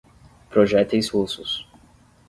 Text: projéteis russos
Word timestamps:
projéteis 0.49 1.05
russos 1.13 1.69